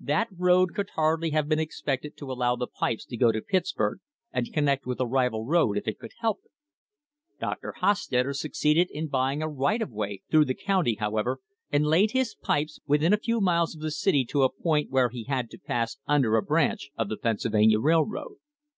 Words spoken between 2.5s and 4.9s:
the pipes to go to Pittsburg and connect